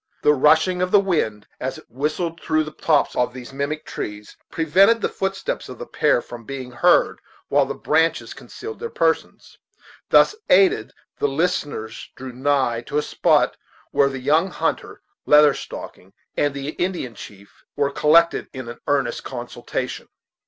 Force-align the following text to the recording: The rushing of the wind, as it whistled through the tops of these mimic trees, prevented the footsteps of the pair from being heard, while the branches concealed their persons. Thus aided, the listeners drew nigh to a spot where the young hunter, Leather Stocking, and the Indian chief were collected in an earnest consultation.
The 0.23 0.33
rushing 0.33 0.81
of 0.81 0.89
the 0.89 0.99
wind, 0.99 1.45
as 1.59 1.77
it 1.77 1.85
whistled 1.87 2.41
through 2.41 2.63
the 2.63 2.71
tops 2.71 3.15
of 3.15 3.35
these 3.35 3.53
mimic 3.53 3.85
trees, 3.85 4.35
prevented 4.49 4.99
the 4.99 5.09
footsteps 5.09 5.69
of 5.69 5.77
the 5.77 5.85
pair 5.85 6.23
from 6.23 6.43
being 6.43 6.71
heard, 6.71 7.19
while 7.49 7.67
the 7.67 7.75
branches 7.75 8.33
concealed 8.33 8.79
their 8.79 8.89
persons. 8.89 9.59
Thus 10.09 10.35
aided, 10.49 10.91
the 11.19 11.27
listeners 11.27 12.09
drew 12.15 12.31
nigh 12.33 12.81
to 12.87 12.97
a 12.97 13.03
spot 13.03 13.57
where 13.91 14.09
the 14.09 14.17
young 14.17 14.49
hunter, 14.49 15.03
Leather 15.27 15.53
Stocking, 15.53 16.13
and 16.35 16.55
the 16.55 16.69
Indian 16.69 17.13
chief 17.13 17.63
were 17.75 17.91
collected 17.91 18.47
in 18.53 18.69
an 18.69 18.79
earnest 18.87 19.23
consultation. 19.23 20.07